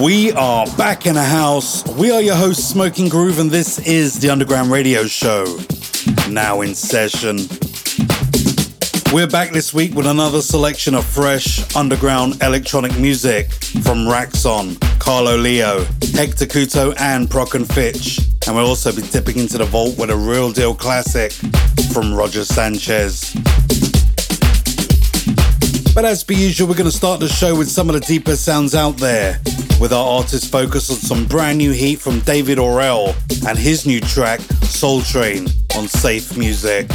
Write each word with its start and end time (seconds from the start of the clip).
We 0.00 0.32
are 0.32 0.66
back 0.78 1.04
in 1.04 1.18
a 1.18 1.22
house. 1.22 1.86
We 1.86 2.10
are 2.10 2.22
your 2.22 2.34
hosts, 2.34 2.66
Smoking 2.66 3.10
Groove, 3.10 3.38
and 3.38 3.50
this 3.50 3.78
is 3.80 4.18
the 4.18 4.30
Underground 4.30 4.70
Radio 4.70 5.04
Show. 5.04 5.58
Now 6.30 6.62
in 6.62 6.74
session. 6.74 7.36
We're 9.12 9.26
back 9.26 9.50
this 9.50 9.74
week 9.74 9.92
with 9.92 10.06
another 10.06 10.40
selection 10.40 10.94
of 10.94 11.04
fresh 11.04 11.76
underground 11.76 12.42
electronic 12.42 12.98
music 12.98 13.52
from 13.52 14.06
Raxon, 14.06 14.80
Carlo 15.00 15.36
Leo, 15.36 15.84
Hector 16.14 16.46
Couto, 16.46 16.98
and 16.98 17.28
Prok 17.28 17.54
and 17.54 17.70
Fitch. 17.70 18.20
And 18.46 18.56
we'll 18.56 18.68
also 18.68 18.96
be 18.96 19.02
dipping 19.02 19.38
into 19.38 19.58
the 19.58 19.66
vault 19.66 19.98
with 19.98 20.08
a 20.08 20.16
real 20.16 20.50
deal 20.50 20.74
classic 20.74 21.32
from 21.92 22.14
Roger 22.14 22.46
Sanchez. 22.46 23.34
But 25.94 26.04
as 26.04 26.24
per 26.24 26.32
usual, 26.32 26.68
we're 26.68 26.76
going 26.76 26.90
to 26.90 26.96
start 26.96 27.20
the 27.20 27.28
show 27.28 27.54
with 27.54 27.68
some 27.68 27.90
of 27.90 27.94
the 27.94 28.00
deeper 28.00 28.36
sounds 28.36 28.74
out 28.74 28.96
there, 28.96 29.40
with 29.80 29.92
our 29.94 30.06
artist 30.06 30.52
focus 30.52 30.90
on 30.90 30.96
some 30.96 31.24
brand 31.24 31.56
new 31.56 31.72
heat 31.72 31.96
from 31.96 32.20
David 32.20 32.58
Orell 32.58 33.16
and 33.48 33.58
his 33.58 33.86
new 33.86 34.00
track, 34.00 34.40
Soul 34.62 35.00
Train, 35.00 35.48
on 35.74 35.88
Safe 35.88 36.36
Music. 36.36 36.88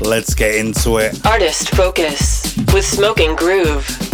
Let's 0.00 0.34
get 0.34 0.54
into 0.54 0.98
it. 0.98 1.26
Artist 1.26 1.74
Focus 1.74 2.56
with 2.72 2.84
Smoking 2.84 3.34
Groove. 3.34 4.13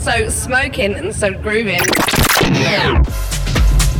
So 0.00 0.30
smoking 0.30 0.94
and 0.94 1.14
so 1.14 1.30
grooving. 1.30 1.80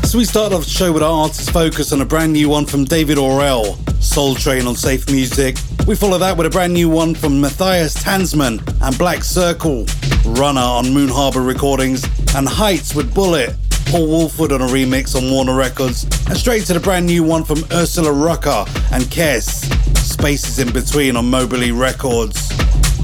So 0.03 0.17
we 0.17 0.25
start 0.25 0.55
off 0.55 0.65
the 0.65 0.71
show 0.71 0.93
with 0.93 1.03
our 1.03 1.25
artist 1.25 1.51
focus 1.51 1.93
on 1.93 2.01
a 2.01 2.07
brand 2.07 2.33
new 2.33 2.49
one 2.49 2.65
from 2.65 2.85
David 2.87 3.19
Orell, 3.19 3.77
Soul 4.03 4.35
Train 4.35 4.67
on 4.67 4.75
Safe 4.77 5.11
Music. 5.11 5.57
We 5.87 5.95
follow 5.95 6.17
that 6.17 6.39
with 6.39 6.47
a 6.47 6.51
brand 6.51 6.73
new 6.73 6.89
one 6.89 7.15
from 7.15 7.39
Matthias 7.39 7.95
Tanzmann 8.03 8.61
and 8.81 8.99
Black 8.99 9.23
Circle, 9.23 9.85
Runner 10.25 10.61
on 10.61 10.93
Moon 10.93 11.11
Harbour 11.11 11.43
Recordings, 11.43 12.03
and 12.35 12.49
Heights 12.49 12.95
with 12.95 13.15
Bullet, 13.15 13.55
Paul 13.87 14.09
Woolford 14.09 14.53
on 14.53 14.63
a 14.63 14.67
remix 14.67 15.15
on 15.15 15.31
Warner 15.31 15.55
Records, 15.55 16.05
and 16.29 16.37
straight 16.37 16.65
to 16.65 16.73
the 16.73 16.81
brand 16.81 17.07
new 17.07 17.23
one 17.23 17.45
from 17.45 17.59
Ursula 17.73 18.11
Rucker 18.11 18.65
and 18.91 19.05
Kes, 19.05 19.67
Spaces 19.99 20.59
in 20.59 20.73
Between 20.73 21.15
on 21.15 21.29
Mobley 21.29 21.73
Records. 21.73 22.50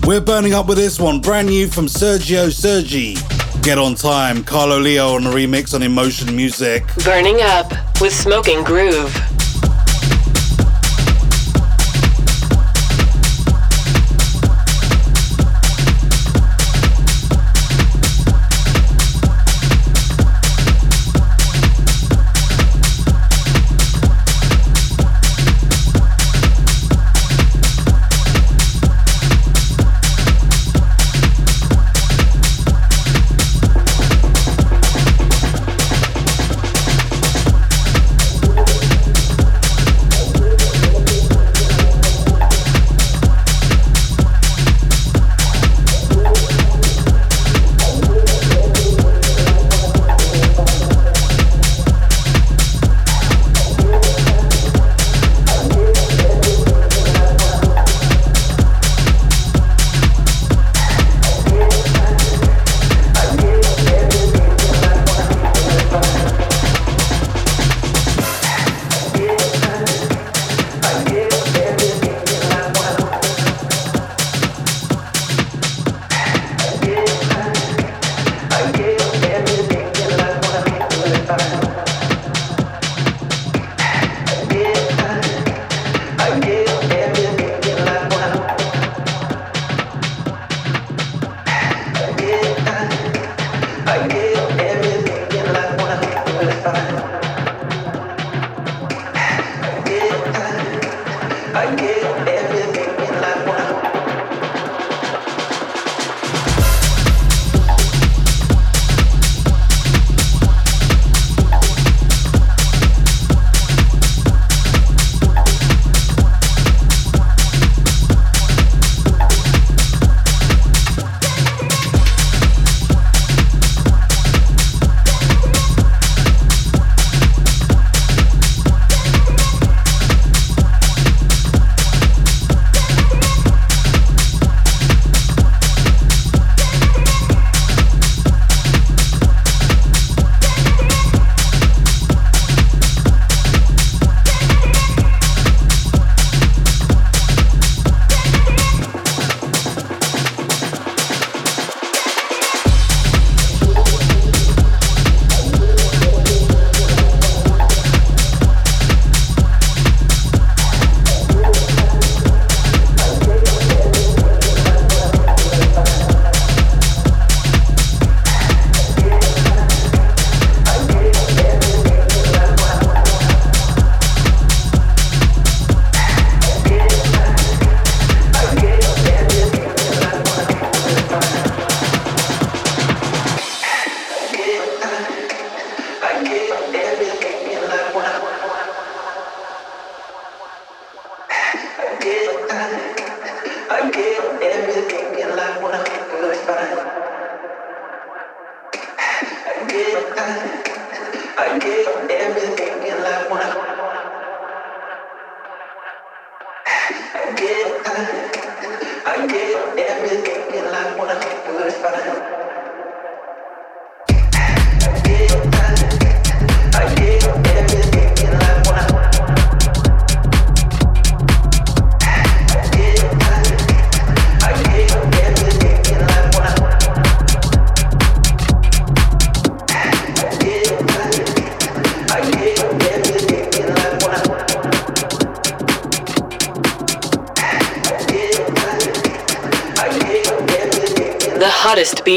We're 0.06 0.20
burning 0.20 0.54
up 0.54 0.68
with 0.68 0.78
this 0.78 1.00
one, 1.00 1.18
brand 1.18 1.48
new 1.48 1.66
from 1.66 1.86
Sergio 1.86 2.52
Sergi. 2.52 3.16
Get 3.62 3.76
on 3.76 3.96
time, 3.96 4.44
Carlo 4.44 4.78
Leo 4.78 5.16
on 5.16 5.26
a 5.26 5.30
remix 5.30 5.74
on 5.74 5.82
Emotion 5.82 6.36
Music. 6.36 6.84
Burning 7.04 7.40
up 7.40 7.72
with 8.00 8.14
Smoking 8.14 8.62
Groove. 8.62 9.35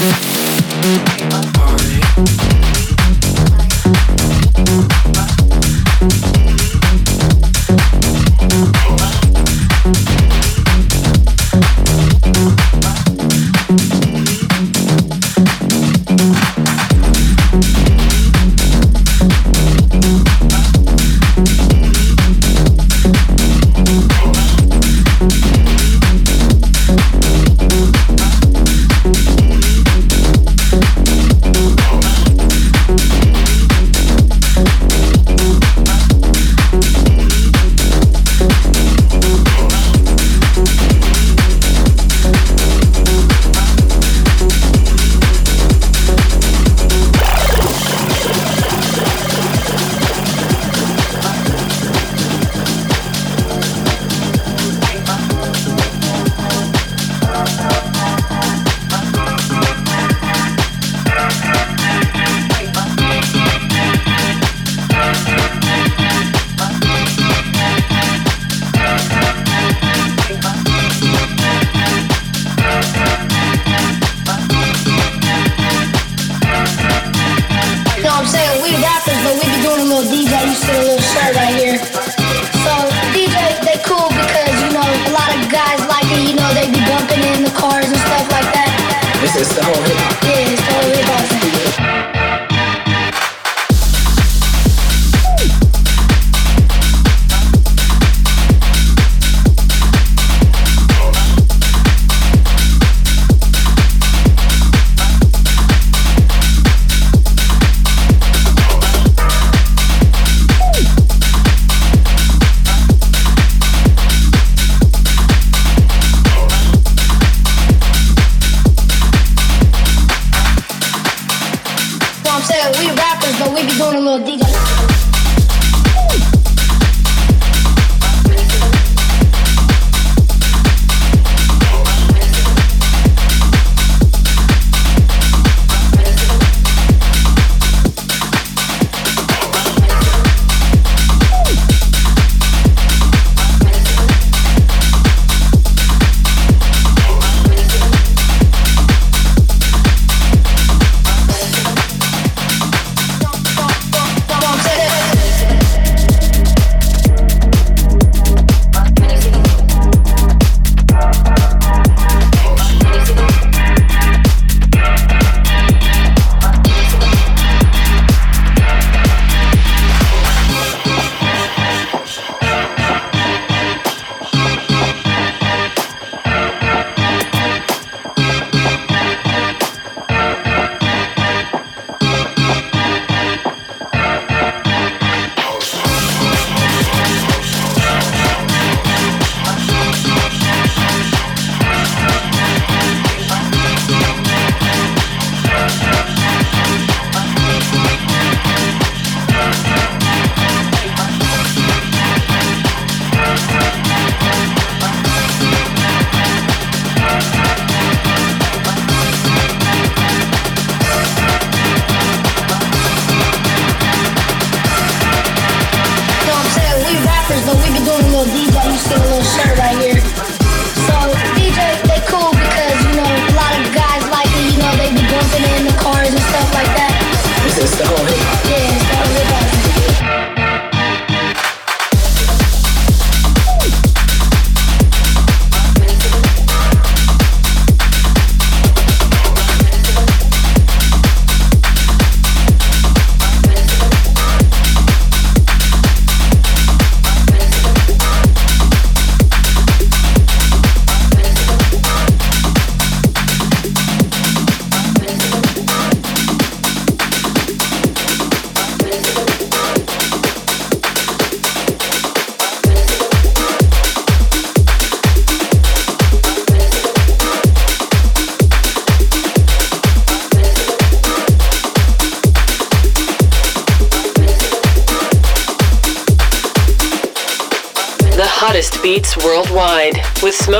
One 0.00 0.29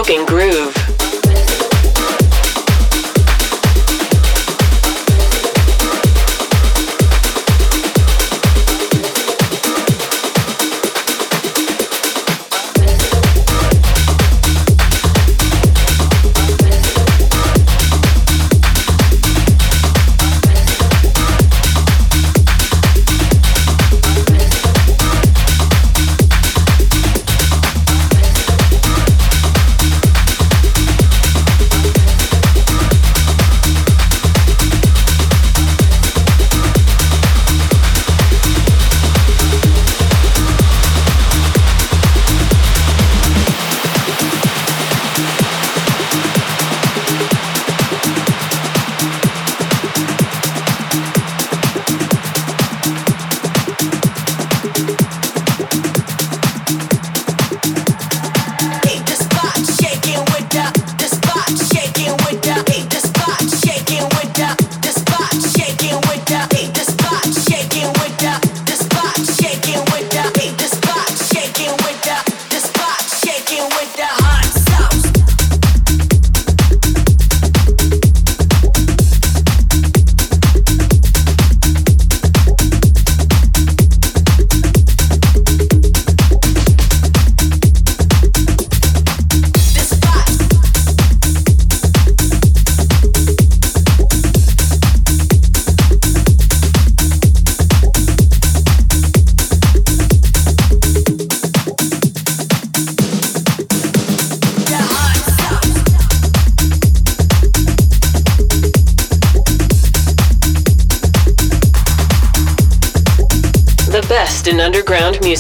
Smoking 0.03 0.25
Groove. 0.25 0.50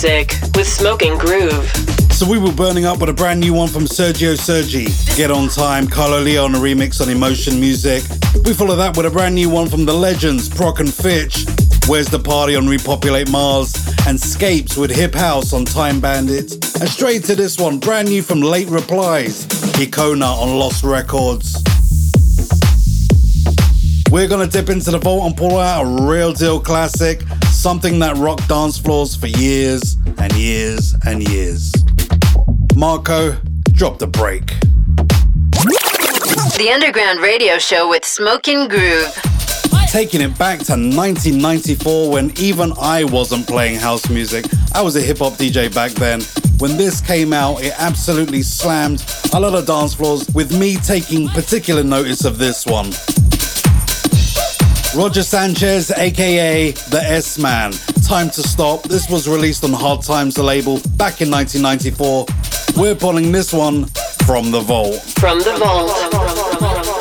Music 0.02 0.32
with 0.56 0.66
Smoking 0.66 1.18
Groove. 1.18 1.70
So 2.12 2.26
we 2.26 2.38
were 2.38 2.52
burning 2.52 2.86
up 2.86 3.00
with 3.00 3.10
a 3.10 3.12
brand 3.12 3.38
new 3.38 3.52
one 3.52 3.68
from 3.68 3.82
Sergio 3.82 4.34
Sergi. 4.34 4.86
Get 5.14 5.30
on 5.30 5.50
time, 5.50 5.86
Carlo 5.86 6.22
Leon, 6.22 6.54
a 6.54 6.58
remix 6.58 7.02
on 7.02 7.10
Emotion 7.10 7.60
Music. 7.60 8.02
We 8.46 8.54
follow 8.54 8.76
that 8.76 8.96
with 8.96 9.04
a 9.04 9.10
brand 9.10 9.34
new 9.34 9.50
one 9.50 9.68
from 9.68 9.84
the 9.84 9.92
legends, 9.92 10.48
Prok 10.48 10.80
and 10.80 10.92
Fitch. 10.92 11.44
Where's 11.86 12.06
the 12.08 12.18
party 12.18 12.56
on 12.56 12.66
Repopulate 12.66 13.30
Mars? 13.30 13.74
And 14.06 14.18
Scapes 14.18 14.74
with 14.74 14.90
Hip 14.90 15.14
House 15.14 15.52
on 15.52 15.66
Time 15.66 16.00
Bandit. 16.00 16.50
And 16.80 16.88
straight 16.88 17.24
to 17.24 17.34
this 17.34 17.58
one, 17.58 17.78
brand 17.78 18.08
new 18.08 18.22
from 18.22 18.40
Late 18.40 18.68
Replies, 18.68 19.44
Hikona 19.76 20.34
on 20.40 20.58
Lost 20.58 20.82
Records. 20.82 21.62
We're 24.10 24.28
gonna 24.28 24.46
dip 24.46 24.70
into 24.70 24.92
the 24.92 24.98
vault 24.98 25.26
and 25.26 25.36
pull 25.36 25.58
out 25.58 25.82
a 25.82 26.02
real 26.04 26.32
deal 26.32 26.58
classic, 26.58 27.22
something 27.52 27.98
that 27.98 28.16
rocked 28.16 28.48
dance 28.48 28.78
floors 28.78 29.14
for 29.14 29.26
years 29.26 29.89
and 30.20 30.33
years 30.35 30.94
and 31.06 31.26
years. 31.28 31.72
Marco, 32.76 33.33
drop 33.72 33.98
the 33.98 34.06
break. 34.06 34.46
The 36.59 36.70
Underground 36.72 37.20
Radio 37.20 37.59
Show 37.59 37.88
with 37.88 38.04
Smoking 38.04 38.68
Groove. 38.68 39.12
Taking 39.90 40.20
it 40.20 40.38
back 40.38 40.59
to 40.61 40.72
1994 40.72 42.11
when 42.11 42.33
even 42.38 42.72
I 42.78 43.04
wasn't 43.04 43.46
playing 43.46 43.80
house 43.80 44.11
music. 44.11 44.44
I 44.74 44.83
was 44.83 44.94
a 44.94 45.00
hip 45.00 45.18
hop 45.18 45.33
DJ 45.35 45.74
back 45.74 45.92
then. 45.92 46.20
When 46.59 46.76
this 46.76 47.00
came 47.00 47.33
out, 47.33 47.62
it 47.62 47.72
absolutely 47.78 48.42
slammed 48.42 49.02
a 49.33 49.40
lot 49.40 49.54
of 49.54 49.66
dance 49.66 49.94
floors, 49.94 50.28
with 50.35 50.56
me 50.56 50.76
taking 50.76 51.28
particular 51.28 51.83
notice 51.83 52.26
of 52.26 52.37
this 52.37 52.66
one. 52.66 52.90
Roger 54.94 55.22
Sanchez, 55.22 55.90
aka 55.90 56.72
the 56.72 57.00
S 57.02 57.38
Man. 57.38 57.72
Time 58.10 58.28
to 58.30 58.42
Stop. 58.42 58.82
This 58.82 59.08
was 59.08 59.28
released 59.28 59.62
on 59.62 59.72
Hard 59.72 60.02
Times, 60.02 60.34
the 60.34 60.42
label, 60.42 60.80
back 60.96 61.20
in 61.22 61.30
1994. 61.30 62.26
We're 62.76 62.96
pulling 62.96 63.30
this 63.30 63.52
one 63.52 63.84
from 64.26 64.50
the 64.50 64.58
vault. 64.58 65.00
From 65.20 65.38
the 65.38 65.56
vault. 65.56 66.99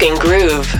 Smoking 0.00 0.18
Groove. 0.18 0.79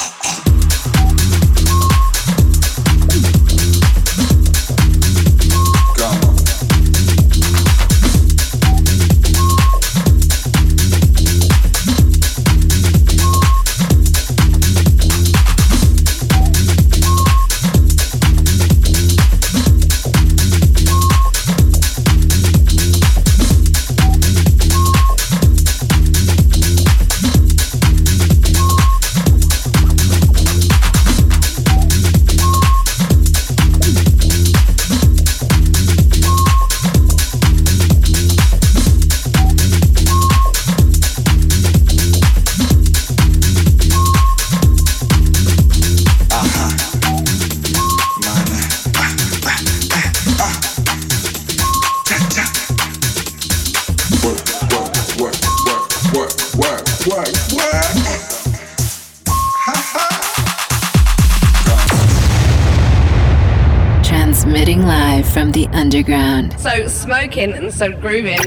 Smoking 67.01 67.53
and 67.53 67.73
so 67.73 67.91
grooving. 67.91 68.37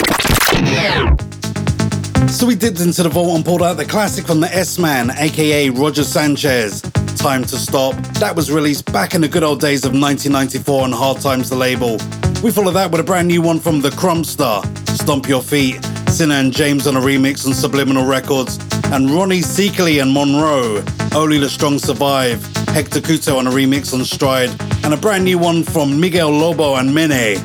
So 2.29 2.47
we 2.47 2.55
dipped 2.55 2.79
into 2.79 3.03
the 3.03 3.11
vault 3.13 3.35
and 3.35 3.45
pulled 3.45 3.63
out 3.63 3.77
the 3.77 3.85
classic 3.85 4.27
from 4.27 4.39
the 4.39 4.47
S 4.55 4.79
Man, 4.79 5.11
aka 5.11 5.71
Roger 5.71 6.05
Sanchez. 6.05 6.81
Time 7.17 7.43
to 7.43 7.57
Stop. 7.57 7.97
That 8.21 8.37
was 8.37 8.53
released 8.53 8.93
back 8.93 9.17
in 9.17 9.23
the 9.23 9.29
good 9.29 9.43
old 9.43 9.61
days 9.61 9.85
of 9.85 9.91
1994 9.91 10.85
on 10.85 10.93
Hard 10.93 11.21
Times 11.21 11.51
the 11.51 11.57
label. 11.57 11.99
We 12.45 12.53
follow 12.53 12.71
that 12.71 12.93
with 12.93 13.01
a 13.01 13.05
brand 13.05 13.27
new 13.27 13.43
one 13.43 13.59
from 13.59 13.81
the 13.81 13.91
Crumpster, 13.91 14.63
Stomp 14.89 15.29
Your 15.29 15.43
Feet, 15.43 15.85
Sinner 16.09 16.37
and 16.37 16.53
James 16.53 16.87
on 16.87 16.97
a 16.97 17.01
remix 17.01 17.45
on 17.47 17.55
Subliminal 17.55 18.07
Records, 18.07 18.59
and 18.93 19.11
Ronnie 19.11 19.43
Seekely 19.43 19.99
and 19.99 20.13
Monroe, 20.13 20.85
Only 21.13 21.39
the 21.39 21.49
Strong 21.49 21.81
Survive, 21.81 22.41
Hector 22.69 23.01
Couto 23.01 23.37
on 23.37 23.49
a 23.49 23.51
remix 23.51 23.93
on 23.93 24.05
Stride, 24.05 24.51
and 24.85 24.95
a 24.95 24.97
brand 24.97 25.25
new 25.25 25.39
one 25.39 25.65
from 25.65 25.99
Miguel 25.99 26.31
Lobo 26.31 26.77
and 26.77 26.95
Mene. 26.95 27.43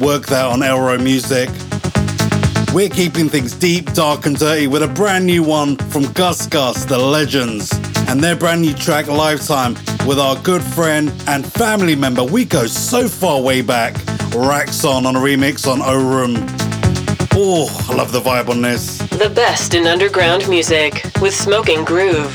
Work 0.00 0.26
that 0.28 0.46
on 0.46 0.60
Elro 0.60 1.02
Music. 1.02 1.50
We're 2.72 2.88
keeping 2.88 3.28
things 3.28 3.54
deep, 3.54 3.92
dark, 3.92 4.24
and 4.24 4.34
dirty 4.34 4.66
with 4.66 4.82
a 4.82 4.88
brand 4.88 5.26
new 5.26 5.42
one 5.42 5.76
from 5.76 6.10
Gus 6.12 6.46
Gus, 6.46 6.86
The 6.86 6.96
Legends, 6.96 7.70
and 8.08 8.18
their 8.18 8.34
brand 8.34 8.62
new 8.62 8.72
track 8.72 9.08
Lifetime 9.08 9.74
with 10.06 10.18
our 10.18 10.36
good 10.36 10.62
friend 10.62 11.12
and 11.26 11.44
family 11.52 11.94
member. 11.94 12.24
We 12.24 12.46
go 12.46 12.66
so 12.66 13.08
far 13.08 13.42
way 13.42 13.60
back. 13.60 13.92
Raxon 14.32 15.04
on 15.04 15.16
a 15.16 15.20
remix 15.20 15.70
on 15.70 15.82
O 15.82 15.94
Room. 15.94 16.46
Oh, 17.32 17.68
I 17.90 17.94
love 17.94 18.10
the 18.10 18.20
vibe 18.20 18.48
on 18.48 18.62
this. 18.62 18.98
The 19.10 19.28
best 19.28 19.74
in 19.74 19.86
underground 19.86 20.48
music 20.48 21.04
with 21.20 21.34
Smoking 21.34 21.84
Groove. 21.84 22.34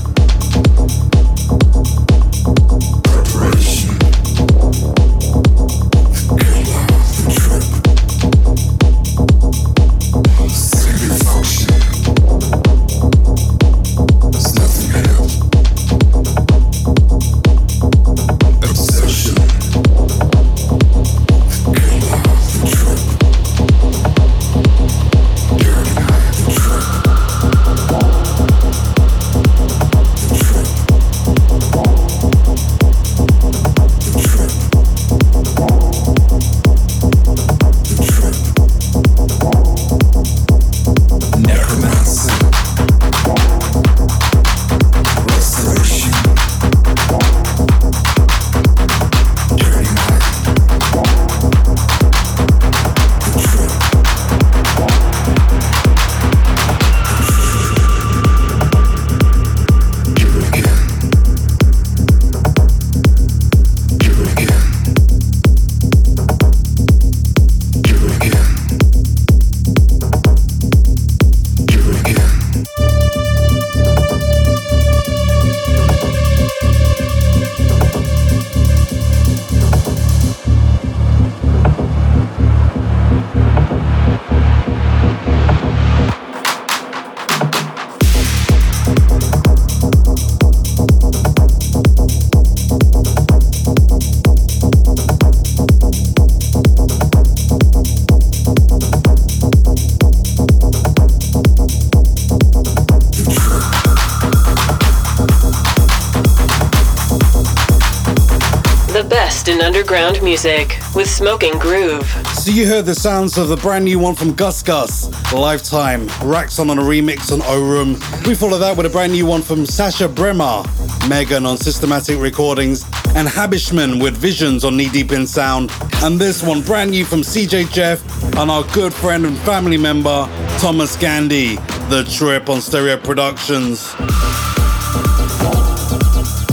Music 110.23 110.77
with 110.95 111.09
Smoking 111.09 111.57
Groove. 111.57 112.05
So 112.35 112.51
you 112.51 112.67
heard 112.67 112.85
the 112.85 112.93
sounds 112.93 113.37
of 113.37 113.47
the 113.47 113.57
brand 113.57 113.85
new 113.85 113.97
one 113.97 114.13
from 114.13 114.33
Gus 114.33 114.61
Gus, 114.61 115.09
Lifetime, 115.33 116.07
Raxon 116.19 116.69
on 116.69 116.77
a 116.77 116.81
remix 116.81 117.31
on 117.31 117.41
O 117.45 117.61
Room. 117.61 117.93
We 118.27 118.35
follow 118.35 118.59
that 118.59 118.77
with 118.77 118.85
a 118.85 118.89
brand 118.89 119.13
new 119.13 119.25
one 119.25 119.41
from 119.41 119.59
Sascha 119.59 120.07
Braemer, 120.07 120.65
Megan 121.09 121.45
on 121.45 121.57
Systematic 121.57 122.19
Recordings, 122.19 122.83
and 123.15 123.27
Habischman 123.27 124.01
with 124.01 124.15
Visions 124.15 124.63
on 124.63 124.77
Knee 124.77 124.89
Deep 124.89 125.11
in 125.11 125.25
Sound. 125.25 125.71
And 126.03 126.19
this 126.19 126.43
one 126.43 126.61
brand 126.61 126.91
new 126.91 127.05
from 127.05 127.21
CJ 127.21 127.71
Jeff 127.71 128.01
and 128.37 128.51
our 128.51 128.63
good 128.73 128.93
friend 128.93 129.25
and 129.25 129.37
family 129.39 129.77
member 129.77 130.27
Thomas 130.59 130.95
Gandey, 130.97 131.55
The 131.89 132.03
Trip 132.03 132.49
on 132.49 132.61
Stereo 132.61 132.97
Productions. 132.97 133.93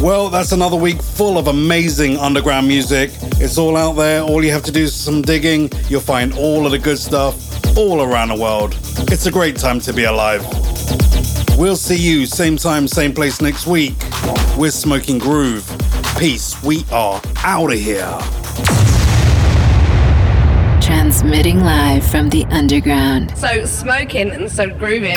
Well, 0.01 0.29
that's 0.31 0.53
another 0.53 0.77
week 0.77 1.03
full 1.03 1.39
of 1.39 1.49
amazing 1.49 2.17
underground 2.19 2.69
music. 2.69 3.11
It's 3.41 3.57
all 3.57 3.77
out 3.77 3.93
there. 3.93 4.23
All 4.23 4.45
you 4.45 4.51
have 4.51 4.65
to 4.65 4.73
do 4.73 4.83
is 4.83 4.95
some 4.95 5.23
digging. 5.23 5.71
You'll 5.89 6.01
find 6.01 6.33
all 6.35 6.67
of 6.67 6.73
the 6.73 6.79
good 6.79 6.99
stuff 6.99 7.37
all 7.77 8.03
around 8.03 8.29
the 8.29 8.35
world. 8.35 8.77
It's 9.13 9.27
a 9.27 9.31
great 9.31 9.57
time 9.57 9.79
to 9.81 9.93
be 9.93 10.05
alive. 10.05 10.45
We'll 11.57 11.77
see 11.77 11.97
you 11.97 12.27
same 12.27 12.57
time, 12.57 12.89
same 12.89 13.15
place 13.15 13.41
next 13.41 13.67
week. 13.67 13.95
We're 14.57 14.71
Smoking 14.71 15.19
Groove. 15.19 15.65
Peace. 16.19 16.61
We 16.65 16.85
are 16.91 17.23
out 17.45 17.73
of 17.73 17.79
here. 17.79 18.19
Transmitting 20.81 21.61
live 21.61 22.05
from 22.05 22.31
the 22.31 22.45
underground. 22.51 23.37
So 23.37 23.65
smoking 23.67 24.31
and 24.31 24.51
so 24.51 24.69
grooving. 24.69 25.17